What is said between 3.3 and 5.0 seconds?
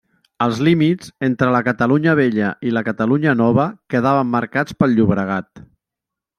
Nova quedaven marcats pel